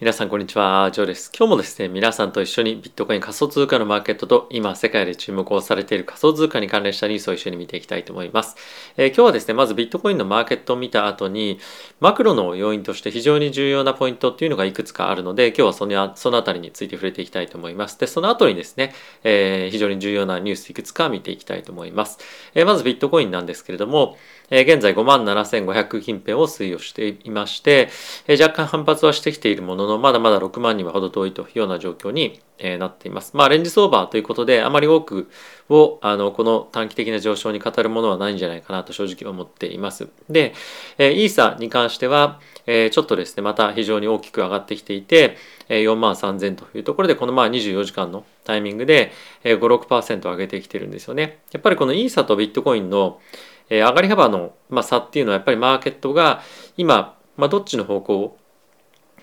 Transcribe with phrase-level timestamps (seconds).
[0.00, 1.30] 皆さんこんにちは、ジョーです。
[1.38, 8.56] 今日もですね、皆さんと一緒にビットコイン仮想通貨のマーケットと今世界で注目をされている仮想通貨に関連したニュースを一緒に見ていきたいと思います。
[8.96, 11.58] えー、今日はですね、まずビットコインのマーケットを見た後に、
[12.00, 18.00] マクロの要因として非常に重要なポイントっていうのがいくつかあるので、今日はそのそのあたりについて触れていきたいと思います。
[18.00, 22.18] で、その後にですね、えー、非常に重要なニュースいくつか見ていきたいと思います。
[22.54, 24.16] えー、まずビットコインなんですけれども、
[24.50, 27.88] え現在57,500近辺を推移をしていまして、
[28.26, 33.34] え若干反発はしてきているものの、まだまだ6万には程遠いというような状況に、えなっています。
[33.34, 35.30] まあ、レンジ相場ということで、あまり多く
[35.70, 40.08] を、あの、この短期的な上昇に語るものはないんじゃないかなと正直思っています。
[40.28, 40.52] で、
[40.98, 45.38] えイーサに関しては、えちょっとですね、また非常に大きく上がってきていて、
[45.68, 49.12] 4万3000というところで、このまあ24時間のタイミングで、
[49.44, 51.38] 5、6%上げてきてるんですよね。
[51.52, 53.20] やっぱりこのイーサとビットコインの
[53.70, 56.42] え上がり幅の、まあ、差っていうのはやっぱりマーケットが
[56.76, 58.36] 今、まあ、どっちの方向を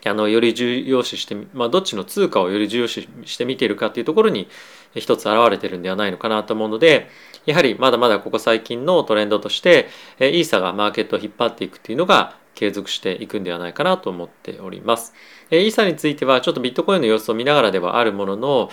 [0.06, 4.48] あのより重要視して、まあ、どっちの通貨をより重要視して見ているかっていうところに
[4.96, 7.10] 一つ現れてるんではないのかなと思うので
[7.46, 9.88] やはりまだまだここ最近のトレンドとして
[10.20, 15.14] イーサがマーケットを引っ張っていくっていうのが継続していくんではないかなと思っております。
[15.52, 18.70] イーサについてはちょっとビットコインの様子を見ながらではあるものの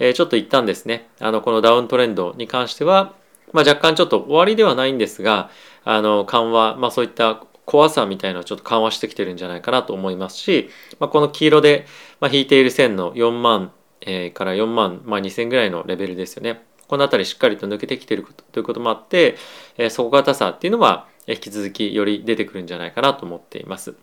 [0.00, 3.14] えちょっと一旦ですねあのこのダウントレンドに関しては
[3.52, 5.50] まあ、若干ちょっと終わりではないんですが
[5.84, 11.86] あの緩和、まあ、そういった怖さみたいなのをちょっと緩和してきてるんじゃないかなと思いますし、まあ、この黄色で、
[12.32, 16.62] 引いている線の4万、えー、から4万、まあ、2000ぐらいのレベルですよね。
[16.88, 19.36] この辺りしっかりと抜けてきてるということもあって、
[19.76, 23.94] えー、底堅さっていうのは引き続きより出てくるんじゃないかなと思っています。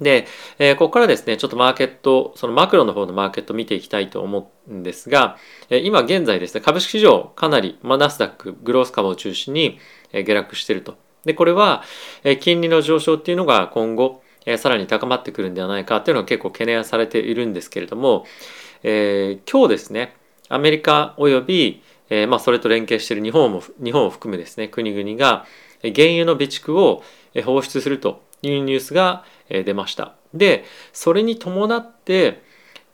[0.00, 0.26] で、
[0.58, 5.36] えー、ここからですね、ちょっとマーケット、そのマクロの方のマーケット見ていきたいと思うんですが、
[5.68, 9.78] えー、今現在ですね、株式市場かなり、まあ、ナスダック、グロース株を中心に、
[10.12, 10.96] え、下落していると。
[11.24, 11.82] で、これは、
[12.24, 18.24] えー、金利の上昇っていうのが今後、えー、さらに高まってくるんではないかっていうのが結構懸念されているんですけれども、
[18.82, 20.16] えー、今日ですね、
[20.48, 25.46] アメリカおよび、えーまあ、それと連携している日本も日本を含むですね国々が
[25.82, 27.02] 原油の備蓄を
[27.44, 30.14] 放出するというニュースが出ました。
[30.34, 32.42] でそれに伴って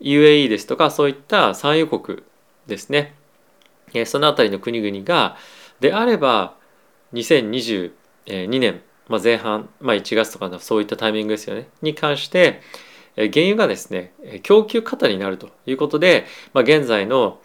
[0.00, 2.22] UAE ですとかそういった産油国
[2.66, 3.14] ですね
[4.06, 5.36] その辺りの国々が
[5.80, 6.54] であれば
[7.12, 7.92] 2022
[8.58, 12.60] 年、まあ、前半、まあ、1月とかのそういったタイミングですよねに関して
[13.16, 17.40] 原油がですね供給過多になるということで、まあ、現在の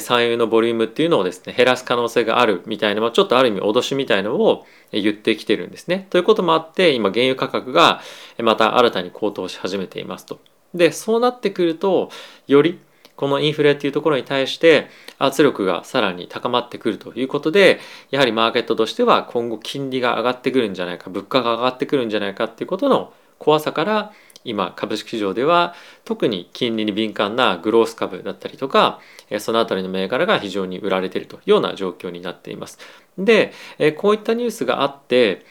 [0.00, 6.06] 産油のボリュームっていうのをですね減らす可能性があるみたいな、まあ、ちょっとある意味脅しみたいのを言ってきてるんですね。
[6.10, 8.00] ということもあって今原油価格が
[8.38, 10.40] また新たに高騰し始めていますと。
[10.74, 12.10] でそうなってくると
[12.46, 12.80] より
[13.16, 14.88] このインフレっていうところに対して
[15.18, 17.80] 圧力がさらに高まってくるということで
[18.10, 24.12] やはりマーケットとしては今後金利が上がってくるんじゃないか物価が上がってくるんじゃないかっていうことの怖さから
[24.48, 25.74] 今株式市場では
[26.04, 29.00] 特に金利に敏感なグロース株だったりとか
[29.38, 32.78] そのあたりの銘柄が非常に売られているというような状況になっています。
[33.18, 33.52] で
[33.98, 35.44] こういったニュースがあって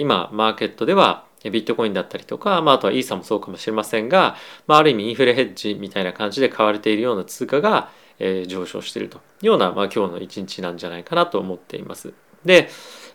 [0.00, 4.36] 今マーケットではビットコインだったりとか、まあ、あとはイーサもそうかもしれませんが、
[4.68, 12.14] まあ、ある意味インフレヘッジみたいな感じで買われているような通貨が、え、上昇しているというような、まあ、今日の一日なんじゃないかなと思っています。
[12.44, 12.68] で、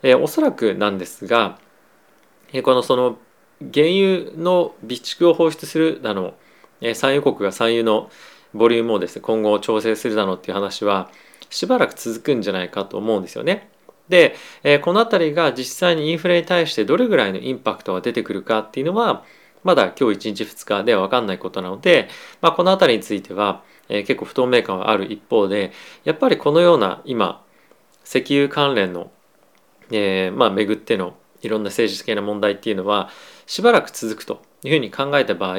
[0.04, 1.58] え、おそらくなんですが、
[2.52, 3.18] え、このその
[3.62, 6.36] 原油の備蓄を放出するだの、
[6.82, 8.10] え産油国が産油の
[8.54, 11.10] ボリュームをですね今後調整するだのっていう話は
[11.50, 13.70] しばらく続くんじゃないかと思うんですよね。
[14.10, 19.24] で、えこの辺りが実際にインフレに対してどれぐらいのインパクトが出てくるかっていうのは
[19.64, 22.10] まだ今日1日2日では分かんないことなので、
[22.42, 25.72] まあ、この辺りについては、え結構不透明感はある一方で
[26.04, 27.44] やっぱりこのような今
[28.04, 29.12] 石油関連の、
[29.92, 33.10] えー、まあ巡ってのいろんな政治的な問題っていうのは
[33.46, 35.58] しばらく続くというふうに考えた場合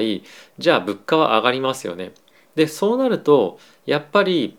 [0.58, 2.12] じゃあ物価は上がりますよね。
[2.54, 4.58] でそうなるとやっぱり、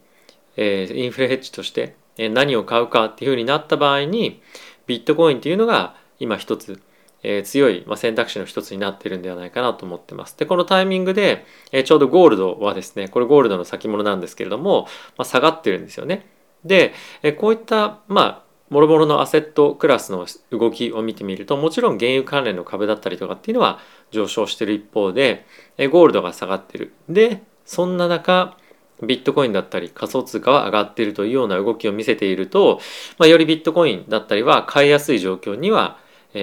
[0.56, 4.42] えー、インフレヘッジとして何を買うかっていうふうになった場合に
[4.88, 6.82] ビットコインっていうのが今一つ、
[7.24, 10.38] えー、強い、まあ、選択肢の一つになってるんではないかなと思ってます。
[10.38, 14.88] でこのタイミングで、えー、ちょうどゴールドはですねこれゴールドの先物なんですけれども、
[15.18, 16.26] まあ、下がってるんですよね。
[16.66, 16.94] で、
[17.24, 23.80] えー、こういったまあもろもろのアセットクラスの動きを見てみるともちろん原油関連の株だったりとかっていうのは
[24.12, 25.46] 上昇してる一方で
[25.92, 26.94] ゴールドが下がってる。
[27.08, 28.58] でそんな中
[29.04, 32.82] ビットコインだったり仮想通貨は上がっているというような動きを見せていると、
[33.18, 35.98] まあ、よりビットコインだったりは買いやすい状況には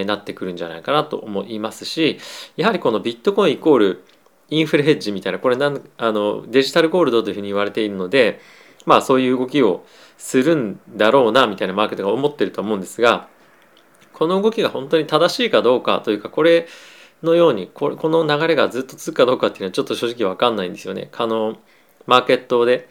[0.06, 2.18] なってくるんじゃないかなと思いますし
[2.56, 4.04] やはりこのビットコインイコール
[4.48, 8.40] インフレヘッジみたいなこれなんあのデジタルゴールドというふうに言われているので
[8.84, 9.84] まあそういう動きを
[10.18, 13.28] するんだろうなみたいなマーケットが思ってると思うんですが
[14.12, 16.66] この動きが本当に正しいかどうかというかこれ
[17.22, 21.10] のようにここの流れがずっと続くかどうかっていうのはちょっと正直わかんないんですよね。
[21.16, 21.56] あの
[22.06, 22.88] マーケットで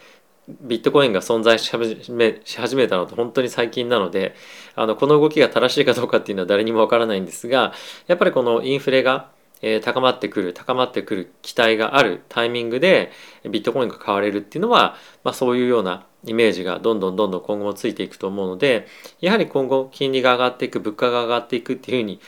[0.48, 4.36] ビットコインが存在し始めし始めたのって本当に最近なので
[4.76, 7.74] あのこの動きが正しいかどうかっていうのは誰にもわからないんですが
[8.08, 9.30] やっぱりこのインフレが
[9.62, 13.12] え高まってくる高まってくる期待があるタイミングで
[13.50, 18.88] ビットコインが買われるっていうのは、まあ、そういうようなイメージがどんどんどんどん今後もついていくと思うので
[19.22, 22.20] やはり今後金利が上がっていく物価が上がっていくっていうふうに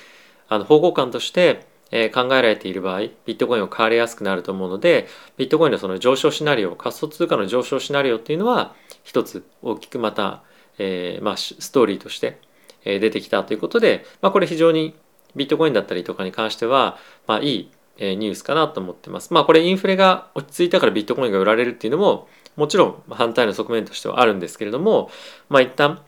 [0.50, 5.08] あの方向感としてえ考えられている場合ビットコインを買われやすくなると思うので
[5.38, 10.44] ビットコインのその上昇シナリオ仮想通貨の上昇シナリオっていうのは一つ大きくまた、
[10.78, 12.40] えー、まあ、ストーリーとして
[12.84, 14.96] 出てきたということで、まあ、これ非常に
[15.36, 19.34] ビットコインだったりとかに関しては、まあ、いいニュースかなと思ってます。
[19.34, 22.28] まあこれインフレが落ち着いたからビットコインが売られるっていうのも
[22.58, 25.10] もちろん反対の側面としてはあるんですけれども、
[25.48, 26.02] まあ一旦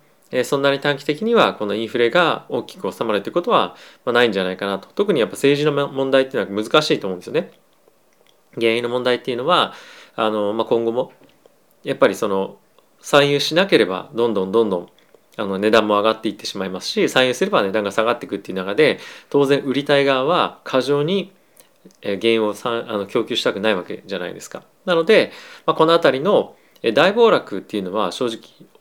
[0.43, 3.75] そんなに短期的にはこのインフレが大きく収まるということは
[4.05, 4.89] ないんじゃないかなと。
[4.93, 7.51] 特にやっぱ政治の問題っていうのは難しいと思うんですよね。
[8.55, 9.73] 原因の問題っていうのは
[10.15, 11.13] あの、まあ、今後も
[11.83, 12.57] やっぱりその
[12.99, 14.89] 参入しなければどんどんどんどん
[15.37, 18.99] あの値段も上がっていってしまいますし参入すれば値段が下がっていくっていう中で
[19.29, 21.31] 当然売りたい側は過剰に
[22.03, 24.63] 原因をさあの供給したくないわけじゃないですか。
[24.85, 25.31] なので、
[25.65, 26.55] まあ、この辺りの
[26.93, 28.39] 大暴落っていうのは正直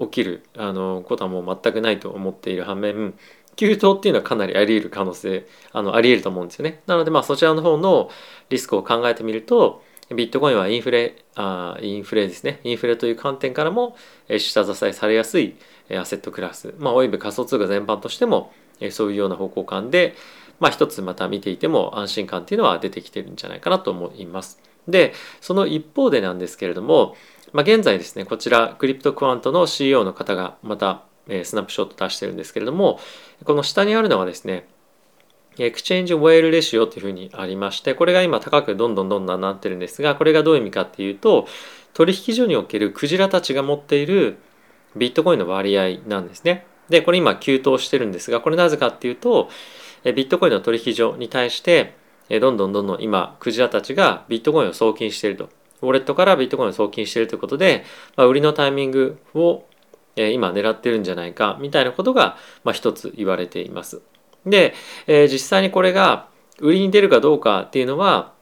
[0.09, 3.15] 起きるあのことはもう全くないと思っている反面
[3.57, 6.81] 急騰っていうのはかなりあり得る可能性あのあり得ると思うんですよね。
[6.87, 8.11] なのでまあそちらの方の
[8.51, 9.83] リスクを考えてみると
[10.15, 13.97] ビットコインはインフレあインフレですねインフレという観点からも
[14.39, 15.57] 下支えされやすい
[15.91, 18.53] アセットクラス、まあ、および仮想通貨全般としても
[18.91, 20.15] そういうような方向感で、
[20.61, 24.61] まあ、一つまた見ていても安心感っていうのは出てきてるんじゃないかなと思います。
[24.89, 27.15] でその一方でなんですけれども、
[27.53, 31.03] まあ、現在ですねこちら CryptoQuant の CEO の方がまた
[31.45, 32.99] スナップショット出してるんですけれども
[33.45, 34.67] この下にあるのはですね
[35.59, 41.47] Exchange Whale Ratio というふうにありましてこれが今高くどんどんどんどんなってるんですがこれがどういう意味かっていうと
[41.93, 44.39] 取引所におけるクジラたちが持っている
[44.97, 46.65] ビットコインの割合なんですね。
[46.89, 49.51] でこれ今急騰してるんですがこれなぜかっていうと
[50.05, 51.95] ビットコインの取引所に対して
[52.29, 55.49] どんどんどんどん今クジラたちがビットコインを送金していると
[55.81, 57.85] ウォレットからビットコインを送金しているということで、
[58.17, 59.65] まあ、売りのタイミングを
[60.17, 62.37] 今狙ってるんじゃないかみたいなことが、
[62.73, 64.03] 一つ言われています。
[64.45, 64.75] で、
[65.07, 66.27] 実際にこれが
[66.59, 68.33] 売りに出るかどうかっていうのは、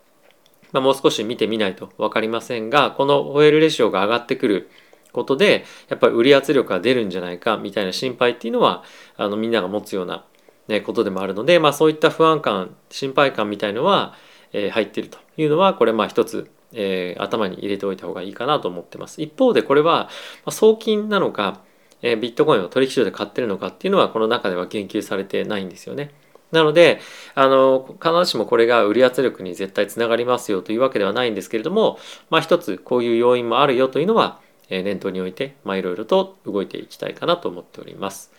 [0.73, 4.71] まあ、もう少し見てみないと分かりませんがこのホエールレシオが上がってくる
[5.13, 8.83] ことでやっぱり売り圧力が出るんじゃないかみたいな心配っていうのは
[9.17, 10.25] あのみんなが持つような、
[10.69, 14.15] ね、ことでもあるので、まあ、そういった不安感心配感みたいのは、
[14.53, 19.23] えー、入っているというのはこれまあ一つ、えー、頭に入れておいた方がいいかなと思ってます。
[19.23, 20.11] 一方でこれは、ま
[20.47, 21.61] あ、送金なのか
[22.03, 26.13] えビットコインを取引所で買ってるのかっていうのはこの中では言及されてないんですよね。
[26.53, 27.01] なので
[27.35, 31.99] あの必ずしもこれが売り圧力に絶対つながりますよというわけではないんですけれども、
[32.31, 38.33] まあ、一つこういう要因もあるよというのは、念頭に置いて、まあ、いろいろと動いていきたいかなと思っております。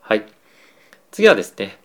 [0.00, 0.24] はい。
[1.16, 1.78] 次はですね、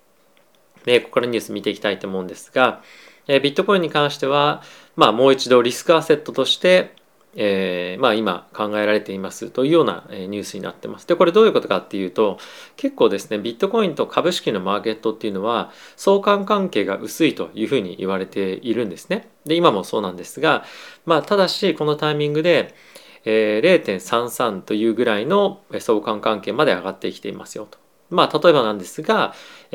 [0.85, 2.81] えここからニュース見ていきたいと思うんですが、
[3.29, 4.61] えビットコインに関しては、
[4.97, 6.93] まあ、もう一度リスクアセットとして
[7.33, 11.07] えー、まあ今考えられていますというようなニュースになってます。
[11.07, 12.39] で、これどういうことかっていうと、
[12.75, 19.29] 結構ですね、ビットコインと株式のマーケットっていうのは相関関係が薄いというふうに言われているんですね。
[19.45, 20.65] で、今もそうなんですが、
[21.05, 22.75] まあただしこのタイミングで、
[23.23, 27.80] えー、0.33というぐらいの相関関係まで上がってきていますよと。
[28.11, 29.33] まあ例えばなんですが、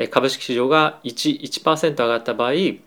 [0.09, 2.79] 株式市場が1、1%上がった場合、ビ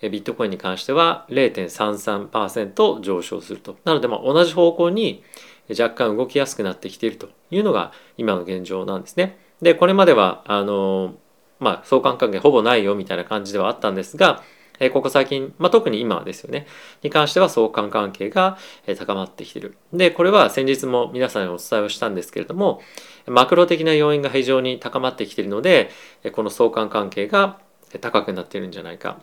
[0.00, 3.76] ットコインに関しては0.33%上昇すると。
[3.84, 5.24] なのでま同じ方向に
[5.70, 9.38] 若干動きやすくなってきているというのが今の現状なんですね。
[9.60, 11.14] で、これまではあの
[11.58, 14.42] まあ相関関係ほぼないよみたいな感じではあったんですが、
[14.80, 16.66] えここ最近、まあ、特に今ですよね、
[17.02, 18.58] に関しては相関関係が
[18.98, 19.76] 高まってきている。
[19.92, 22.80] で、これは先日も皆さんにお伝えをしたんですけれども、
[23.26, 25.90] マクロ的な要因が非常に高まってきているので、
[26.32, 27.58] この相関関係が
[28.00, 29.18] 高くなっているんじゃないか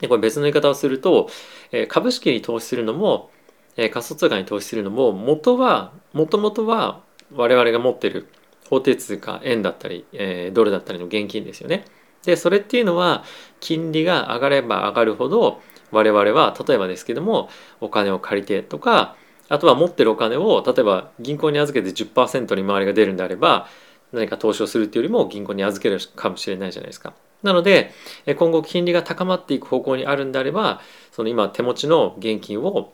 [0.00, 1.28] でこれ別の言い方をすると、
[1.70, 3.30] え株式に投資するのも、
[3.76, 7.00] え仮想通貨に投資するのも元はもともとは
[7.32, 8.28] 我々が持ってる
[8.68, 11.84] 法定通貨円だったり、えドルだったりの現金ですよね。
[12.24, 13.24] でそれっていうのは
[13.60, 15.60] 金利が上がれば上がるほど
[15.90, 17.48] 我々は例えばですけども
[17.80, 19.16] お金を借りてとか
[19.48, 23.68] あとは持ってるお金を例えば銀行に預けて10%利回りが出るんであれば
[24.12, 27.14] 何か投資をするっていうよりも銀行に預けるかもしれないじゃないですか。
[27.42, 27.92] なので
[28.36, 32.92] 今後金利が高まっていく方向にあるんであればその今手持ちの現金を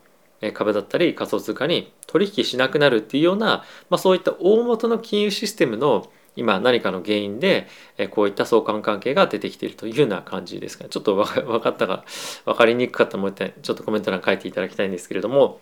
[0.54, 6.08] 株だったり仮想通貨に取引しなくなるっていうような、まあ、そういった大元の金融システムの
[6.38, 7.66] 今何かの原因で
[8.11, 11.25] こういった相関関係が出てきているというような感じですかねちょっと分
[11.61, 12.04] かったか
[12.45, 15.61] 分かりにくかったもう一回ちょっとコメント欄書いていただきたいんですけれども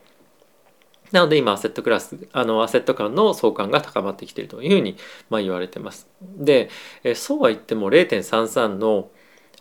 [1.12, 4.97] なので今アセットクラスあのアセット間の相関が高まってきているというふうに
[5.30, 6.09] まあ言われてます。
[6.21, 6.68] で
[7.14, 9.11] そうは言っても0.33の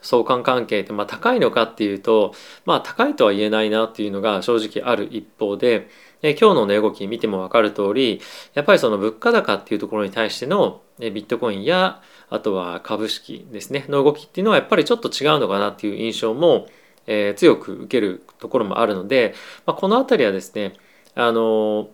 [0.01, 2.34] 相関関係ってまあ高いのかっていうと
[2.65, 5.88] まあ高いとは言えないなっていうのが正直ある一方で
[6.32, 8.22] 今日の値動き見ても分かる通り
[8.53, 16.67] やっぱりその物価高っていうところに対してのビットコインやあとは株式ですねの動きっていうのはやっぱりちょっと違うのかなっていう印象も、
[17.05, 19.34] え、強く受けるところもあるので、
[19.65, 20.74] ま、この辺りはですね
[21.15, 21.89] あの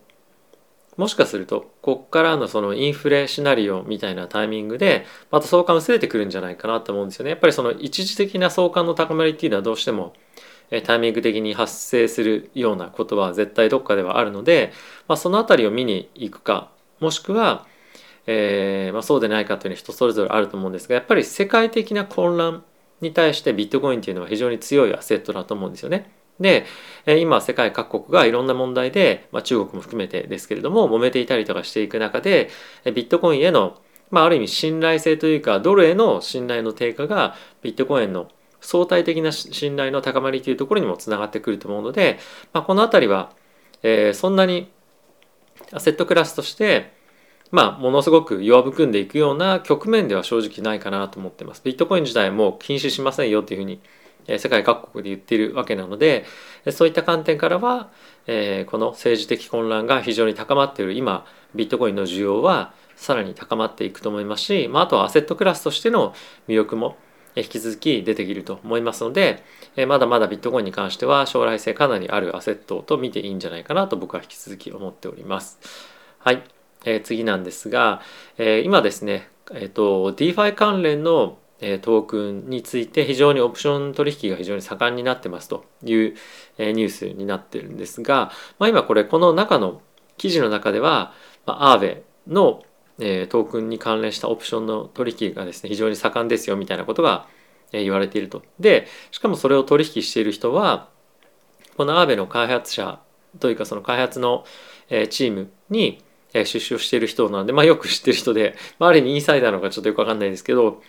[0.96, 7.30] もしかするとこっからのそのインフレシナリオみたいなタイミングでまた相関薄れてくるんじゃないかなと思うんですよね。
[7.30, 10.12] やっぱりその一時的な相関の高まりっていうのはどうしても
[10.80, 14.72] タイミング的に発生するようなことは絶対どっかではあるので、
[15.06, 17.66] まあ、その辺りを見に行くかもしくは、
[18.26, 22.64] えーまあ、そうでないかというのは人それぞれあると思うんですがやっぱり世界的な混乱
[23.00, 26.10] に対してビットコインっていうのは非常に強いアセットだと思うんですよね。
[26.40, 26.64] で
[27.06, 32.48] 今世界各国がいろんな問題で、まあ、中国も含めてですけれども揉めていたりとかしていく中で
[32.84, 33.78] ビットコインへの、
[34.10, 38.28] まあ、ある意味信頼性というかドルへの信頼の低下がビットコインの
[38.62, 42.18] 相対的な信頼の高まりというところにもつながってくると思うので、
[42.54, 43.32] まあ、この辺りは、
[43.82, 44.70] えー、そんなに
[45.72, 47.02] アセットクラスとして
[47.52, 51.60] まあ、ものすごく弱含んでいくような局面では正直ないかなと思ってます。
[51.62, 53.82] ビットコイン自体も禁止しませんよっていうふうに
[54.38, 56.24] 世界各国で言っているわけなので
[56.70, 57.90] そういった観点からは、
[58.26, 66.14] えー、この政治的混乱が非常に高まっている今ビットコインの需要はさらに高まっていくと思いますし、まあ、あとはアセットクラスとしての
[66.48, 66.96] 魅力も
[67.36, 69.42] 引き続き出てきると思いますので、
[69.76, 75.58] えまだまだビットコインに関しては将来性かなりあるアセットと見ていいんじゃないかなと僕は引き続き思っております。
[76.18, 76.42] はい、
[76.84, 78.02] えー、次なんですが、
[78.38, 81.38] えー、今ですね、えーと、DeFi 関連の
[81.80, 86.14] トークンについて非常にオプション取引が非常に盛んになってますという
[86.58, 89.80] ニュースになってるんですが、まあ、今これこの中の
[90.16, 91.12] 記事の中では、
[91.46, 92.64] まあ、アーベの
[93.28, 97.26] トークンに関連したオプションの取引がですね非常に盛んですよみたいなことが
[97.72, 98.42] 言われていると。
[98.60, 100.88] でしかもそれを取引している人は
[101.76, 103.00] このアーベの開発者
[103.40, 104.44] というかその開発の
[105.10, 110.82] チームに出資をしている人なので、まあ、よく知ってる人で、まあ、ある意味インサイダーなのかちょっとよくわかんないですけど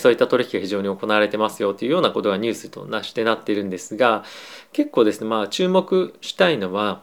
[0.00, 4.24] そういった取引が非常に行われてますよというようなことがニュースとなしてなっているんですが
[4.72, 7.02] 結構ですねまあ注目したいのは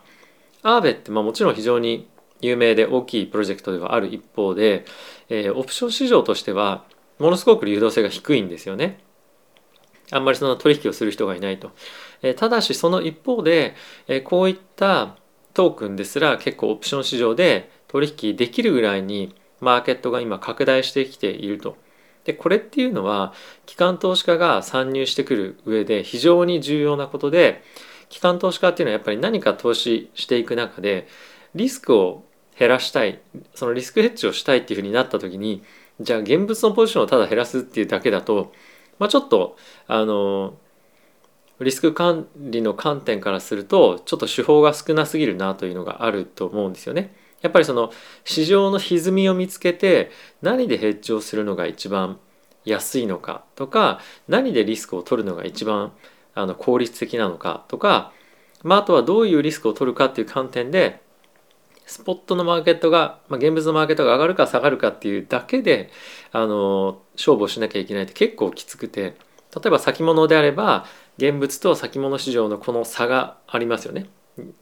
[0.64, 2.10] アーベってまあもちろん非常に
[2.48, 4.86] 有名で大きいプロジェクトではある一方で、
[5.30, 6.86] えー、オプション市場としては
[7.20, 9.00] ものすごく流動性が低いんですよね。
[10.12, 11.72] あんまりその取引をする人がいないと。
[12.22, 13.76] えー、ただしその一方で、
[14.08, 15.16] えー、こういった
[15.54, 21.78] トークンですら結構オプション市場で取引できるぐらいにマーケットが今拡大してきていると
[22.26, 23.34] でこれっていうのは
[23.66, 27.64] 機関投資家が参入してくる上で非常に重要なことで
[28.10, 31.08] 機関投資家っていうのはやっぱり何か投資していく中で
[31.56, 32.26] リスクを
[32.58, 33.20] 減らしたい
[33.56, 35.64] そのリスクヘッジをしたいっていうふうになった時に
[36.00, 38.52] じゃあ現物のポジションをただ減らすっていうだけだと、
[39.00, 39.58] まあ、ちょっと
[39.88, 40.56] あの
[41.60, 47.16] リスク管理の観点からするとちょっと手法が少なすぎるなというのがあると思うんですよね。
[47.42, 47.92] やっぱりその
[48.24, 52.18] 市場の歪みを見つけて何でヘッジをするのが一番
[52.64, 55.92] 安いのかとか何でリスクを取るのが一番
[56.36, 58.14] あの効率的なのかとか、
[58.64, 61.02] まあ、あとはどういうリスクを取るかっていう観点で
[61.86, 65.90] スポットのマーケットが、まあ、現物のマーケットが上がるか下がるかっていうだけで
[66.32, 69.16] あの勝負をしなきゃいけないって結構きつくて
[69.56, 70.86] 例えば先物であれば
[71.18, 74.08] 現物と先物市場のこの差がありますよね。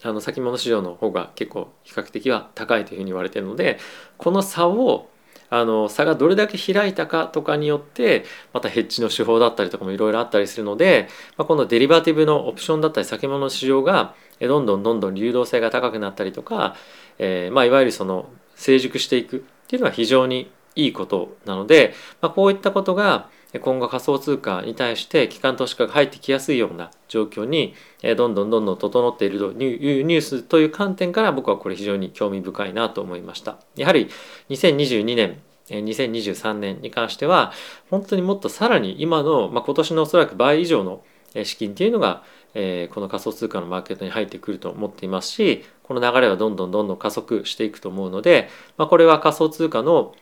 [0.04, 3.80] あの先物市場の方が結構比較的は高いというふうに言われてるので
[4.18, 5.10] この差を
[5.52, 16.76] あの差がどれだけ開いたかとかによってまたヘッジの手法だったりとかもいろいろあったりするので、まあ、このデリバティブのオプションだったり先物の市場がどんどんどんどん流動性が高くなったりとか、
[17.20, 23.30] えーまあ、いわゆるその成熟していくっていうのは非常にいいことなので、まあ、こういったことが
[23.60, 27.74] 今後仮想通貨に対して機関投資家が入ってきやすいような状況に
[28.16, 33.58] どんどんどんどん整っているというニュースという観点から僕はこれ非常に興味深いなと思いました。
[33.76, 34.10] やはり
[34.50, 37.54] 2022年2023年に関しては
[37.90, 41.04] 本当にもっとさらに今の、まあ、今年のおそらく倍以上の
[41.44, 50.14] 資金っていうのがこの仮想通貨のマーケットに入ってくると思っていますしこの流れはどんどんどんどん加速していくと思うので、まあ、これは仮想通貨の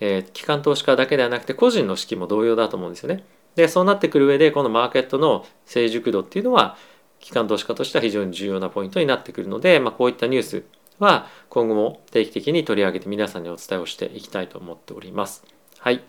[0.00, 3.24] えー、機関投資家だけではなくて個人の資金も同様だと思うんですよね。
[3.54, 6.76] でそうなってくる上でこのマーケットの成熟度っていうのは
[7.20, 10.64] 機関投資家としては非常に重要なポイントになってくるので、まあ、こういったニュース
[10.98, 15.44] は今後も定期的に取り上げて皆さんにお伝えをしていきたいと思っております。
[15.78, 16.02] はい、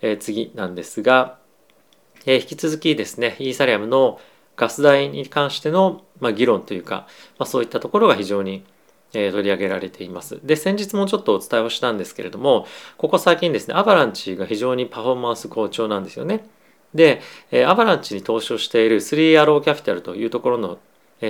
[0.00, 1.38] えー、次なんですが、
[2.26, 4.20] えー、引き続きですねイーサリアムの
[4.56, 7.06] ガス代に関しての、まあ、議論というか、
[7.38, 8.64] まあ、そういったところが非常に
[9.14, 10.40] え取り上げられています。
[10.42, 12.66] で、先日もちょっとお伝えをしたんですけれども、
[12.96, 16.48] ここ最近ですね、アバランチが非常にパフォーマンス好調なんですよね。
[16.94, 20.78] で、えアバランチに投資をしている3アローキャピタルというところの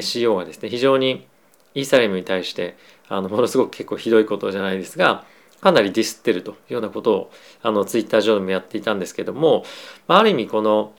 [0.00, 1.26] CEO がですね、非常に
[1.74, 2.76] イーサレムに対して
[3.08, 5.24] あのものすごく結構ひどいことじゃないですが
[5.60, 7.30] かなりディスってるというようなことを
[7.62, 9.64] あのツイッター上でもやっていたんですけども、
[10.08, 10.92] ま、ある意味この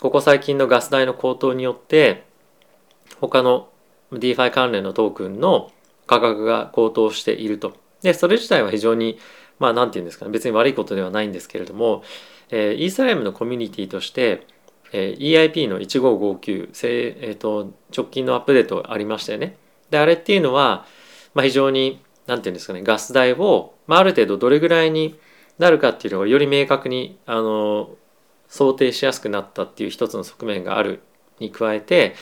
[0.00, 2.24] ここ最近のガス代の高騰によって
[3.20, 3.68] 他の
[4.12, 5.72] DeFi 関連のトークンの
[6.06, 7.74] 価格が高騰していると。
[8.02, 9.18] でそれ自体は非常に
[9.58, 12.02] まあ何て言うんですかね別に悪いことではないんですけれども、
[12.50, 14.46] えー、イーサレムのコミュニティとして
[14.96, 16.68] えー、EIP の1559、
[17.20, 19.56] えーと直近のアップデートありましたよね。
[19.90, 20.86] であれっていうのは、
[21.34, 25.18] まあ、非常に何て言うんですかねガス代を、まあ、ある程度どれぐらいに
[25.58, 27.90] なるかっていうのがより明確にあの
[28.48, 31.02] 想定しやすくなったっていう一つの側面がある
[31.40, 32.14] に加えて、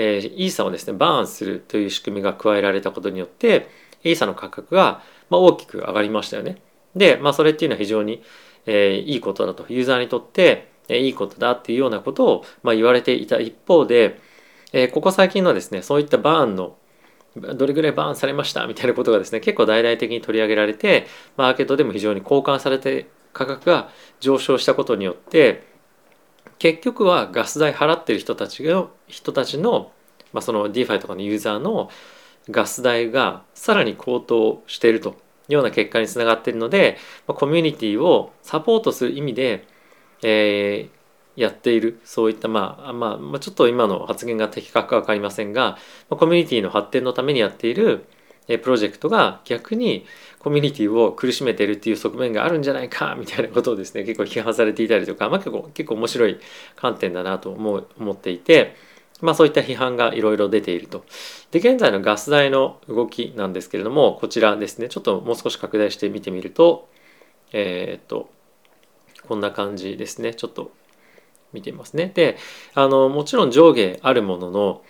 [0.00, 3.68] えー、イーサをですねバーンするという仕組みが加えられたことによって
[4.04, 6.62] イーサの価格が、まあ、大きく上がりましたよね。
[6.94, 8.22] で、まあ、それっていうのは非常に、
[8.66, 14.20] えー、いいことだとユーザーにとって、えー、いいことだっていうようなことを、まあ、言われていた一方で、
[14.72, 16.76] えー、ここ最近のですねそういったバーンの
[17.36, 18.66] どれぐらいバーンされました？
[18.66, 23.90] みたいなことがですね結構大々的に取り上げられてマーケットでも非常に交換されて価格が
[24.20, 25.66] 上昇したことによって
[26.58, 29.92] 結局はガス代払ってる人たちが人たちの、
[30.32, 31.90] まあ、その DeFi とかのユーザーの
[32.50, 35.12] ガス代がさらに高騰しているとい
[35.50, 39.66] うような結果につながっているのでまあコミュニティをサポートする意味で、
[40.22, 42.00] えー、やっている。
[42.04, 45.78] そういったまあまあちょっと今の発言が的確か分かりませんが
[46.10, 48.06] まあコミュニティの発展のためにやっている
[48.56, 50.06] プロジェクトが逆に
[50.38, 56.38] コミュニティを苦しめてるっていう側面があるんじゃないかみたいなことをですね 結構批判されていたりとか、まあ、結構結構面白い
[56.76, 58.74] 観点だなと思う思っていて、
[59.20, 61.04] まあ、そういった批判がいろいろ出ていると。
[61.50, 66.88] で現在のガス代の動きなんですけれどもこちらですねちょっともう少し拡大して見てみると
[67.52, 68.30] えー、っと
[69.26, 70.70] こんな感じですねちょっと
[71.52, 72.12] 見ていますね。
[72.14, 72.36] で
[72.74, 74.82] あのもちろん上下あるものの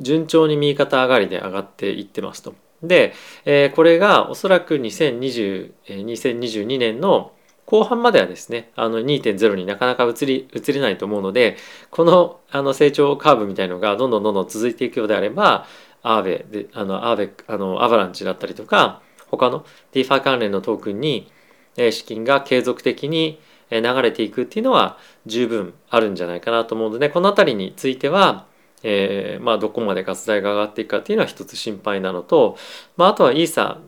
[0.00, 2.54] 順調に右肩上がりで上がっていってますと。
[2.88, 7.32] で、え、これがおそらく2020 2022年の
[7.66, 11.56] 後半まではですねあの2.0になかなか移り移れないと思うので
[11.90, 15.66] このあの成長カーブみたいのがどんどんどんどん続いていくようであれば
[16.02, 21.30] アーベであのアーベあのアバランチだったりとか他の DeFi 関連のトークンに
[21.76, 28.46] え資金が継続的に流れていくっていうのは十分あるんじゃないかなと思うのでこの辺りについては、
[28.86, 32.56] えー、まあどこまでガス代が上がっていくかっていうのは一つ心配なのと、
[32.96, 33.80] まあ、あとはイーサ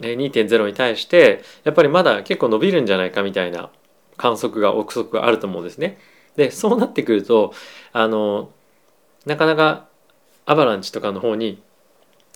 [0.00, 3.70] 2.0に対してやっぱりまだ結構伸びるんじゃないかみたいな
[4.18, 5.98] 観測が憶測があると思うんですね。
[6.36, 7.54] でそうなってくると
[7.92, 8.50] あの
[9.24, 9.88] なかなか
[10.44, 11.62] アバランチとかの方に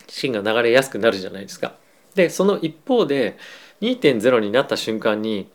[0.07, 1.75] 資金が流れやすくなるじゃないですか。
[2.15, 3.37] でその一方で
[3.81, 5.49] 2.0になった瞬間に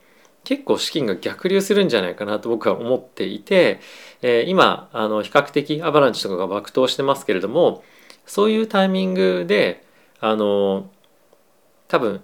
[0.46, 3.80] 結構資金が逆流するんじゃないかなと僕は思っていて、
[4.22, 7.82] え、今あの比較的アバランチとかが爆投してますけれども
[8.26, 9.84] そういうタイミングで
[10.20, 10.88] あの
[11.88, 12.22] 多分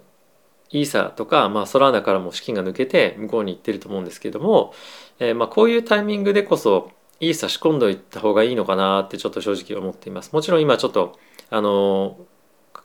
[0.69, 4.73] イーサとか、まあ、ソラーナからも資金が抜けて向こうに行ってると思うんですけれども、
[5.19, 10.31] えー、まあこういうタイミングでこそイーサ仕込んどいた方がいいのかなってちょっと正直思っています。
[10.31, 12.17] もちろん今ちょっとあの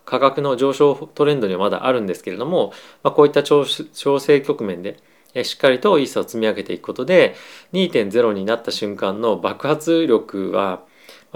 [0.04, 2.72] 価格の上昇トレンドにはまだあるんですけれども、
[3.02, 4.98] まあ、こういった調整局面で
[5.42, 7.34] しっかりとイーサを積み上げていくことで
[7.72, 10.82] 2.0になった瞬間の爆発力は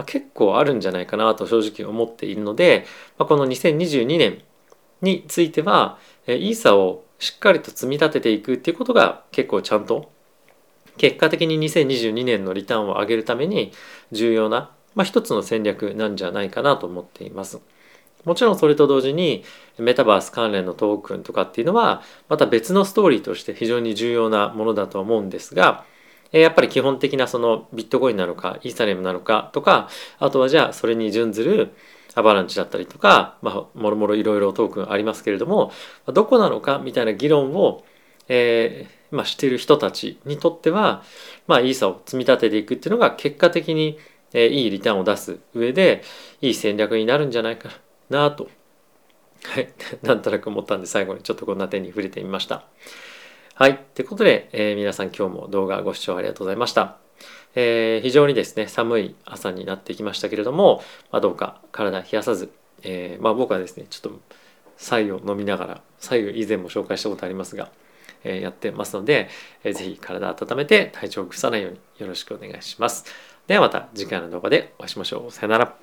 [0.07, 2.87] 結構あるんじゃないかなと正直思っているので
[3.19, 4.43] この2022年
[5.03, 10.11] についてはイーサをしっかりと積み立てていくっていうことが結構ちゃんと
[10.97, 13.73] 結果的に2022年のリターンを上げるために
[14.11, 17.61] 重要な、まあ、一つの戦略なんじゃないかなと思っています。
[18.25, 19.45] もちろんそれと同時に
[19.79, 25.85] メタバース関連のトークンとかっていうのはまた別のストーリーとして非常に重要なものだと思うんですが
[26.31, 31.75] やっぱり基本的なそのビットコインなのかイーサリアムなのかとかあとはじゃあそれに準ずる
[32.15, 35.73] アバランチだったりとか、まあ、もろもろいろいろトークンありますけれども
[36.07, 37.85] どこなのかみたいな議論を、
[38.29, 41.03] えーまあ、している人たちにとっては、
[41.47, 43.99] まあ、イーサを積み立てていくっていうのが結果的に、
[44.35, 46.03] いいリターンを出す上で
[46.41, 47.69] いい戦略になるんじゃないか
[48.13, 48.49] なと、
[49.45, 49.73] はい、
[50.03, 52.65] なんとなく思ったんで最後にちょっとこんな点に触れてみました。
[53.55, 53.85] はい。
[53.95, 56.97] ということで、えー、皆さん今日も動画ご視聴ありがとうございました。
[57.55, 62.51] えー、非常にですね、寒い朝になってきましたけれども、まあ、どうか体冷やさず、
[62.83, 64.21] えー、まあ、僕はですね、ちょっと
[64.79, 67.71] 白湯を飲みながら白湯以前も紹介したことありますが、
[68.25, 69.29] え、やってますので、
[69.65, 73.05] えー、ぜひ体温めて体調を崩さないようによろしくお願いします。
[73.47, 75.31] ではまた次回の動画でお会いしましょう。
[75.31, 75.82] さよなら。